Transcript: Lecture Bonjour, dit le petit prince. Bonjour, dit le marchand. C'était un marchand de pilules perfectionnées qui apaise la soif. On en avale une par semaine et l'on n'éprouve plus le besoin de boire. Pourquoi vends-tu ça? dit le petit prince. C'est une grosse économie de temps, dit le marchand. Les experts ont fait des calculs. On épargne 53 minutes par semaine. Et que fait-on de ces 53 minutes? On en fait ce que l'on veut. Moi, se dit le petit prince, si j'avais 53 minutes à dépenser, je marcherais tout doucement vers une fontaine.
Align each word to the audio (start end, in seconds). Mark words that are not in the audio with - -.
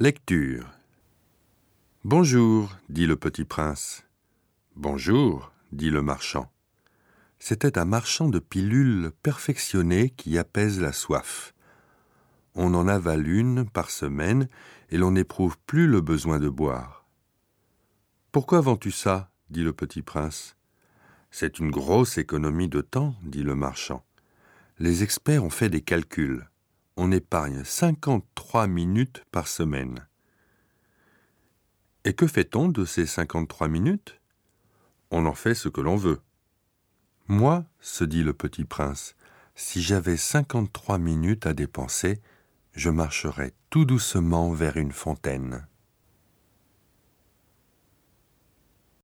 Lecture 0.00 0.72
Bonjour, 2.02 2.76
dit 2.88 3.06
le 3.06 3.14
petit 3.14 3.44
prince. 3.44 4.04
Bonjour, 4.74 5.52
dit 5.70 5.90
le 5.90 6.02
marchand. 6.02 6.50
C'était 7.38 7.78
un 7.78 7.84
marchand 7.84 8.28
de 8.28 8.40
pilules 8.40 9.12
perfectionnées 9.22 10.10
qui 10.10 10.36
apaise 10.36 10.80
la 10.80 10.92
soif. 10.92 11.54
On 12.56 12.74
en 12.74 12.88
avale 12.88 13.28
une 13.28 13.70
par 13.70 13.88
semaine 13.88 14.48
et 14.90 14.98
l'on 14.98 15.12
n'éprouve 15.12 15.56
plus 15.64 15.86
le 15.86 16.00
besoin 16.00 16.40
de 16.40 16.48
boire. 16.48 17.06
Pourquoi 18.32 18.60
vends-tu 18.62 18.90
ça? 18.90 19.30
dit 19.50 19.62
le 19.62 19.72
petit 19.72 20.02
prince. 20.02 20.56
C'est 21.30 21.60
une 21.60 21.70
grosse 21.70 22.18
économie 22.18 22.68
de 22.68 22.80
temps, 22.80 23.14
dit 23.22 23.44
le 23.44 23.54
marchand. 23.54 24.04
Les 24.80 25.04
experts 25.04 25.44
ont 25.44 25.50
fait 25.50 25.70
des 25.70 25.82
calculs. 25.82 26.48
On 26.96 27.10
épargne 27.10 27.64
53 27.64 28.68
minutes 28.68 29.24
par 29.32 29.48
semaine. 29.48 30.06
Et 32.04 32.12
que 32.12 32.26
fait-on 32.26 32.68
de 32.68 32.84
ces 32.84 33.06
53 33.06 33.66
minutes? 33.66 34.20
On 35.10 35.26
en 35.26 35.34
fait 35.34 35.54
ce 35.54 35.68
que 35.68 35.80
l'on 35.80 35.96
veut. 35.96 36.20
Moi, 37.26 37.64
se 37.80 38.04
dit 38.04 38.22
le 38.22 38.32
petit 38.32 38.64
prince, 38.64 39.16
si 39.56 39.82
j'avais 39.82 40.16
53 40.16 40.98
minutes 40.98 41.46
à 41.46 41.54
dépenser, 41.54 42.20
je 42.74 42.90
marcherais 42.90 43.54
tout 43.70 43.84
doucement 43.84 44.50
vers 44.50 44.76
une 44.76 44.92
fontaine. 44.92 45.66